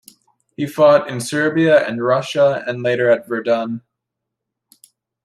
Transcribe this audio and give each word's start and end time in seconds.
He 0.57 0.65
fought 0.65 1.07
in 1.11 1.19
Serbia 1.21 1.87
and 1.87 2.03
Russia 2.03 2.63
and 2.65 2.81
later 2.81 3.11
at 3.11 3.27
Verdun. 3.27 3.83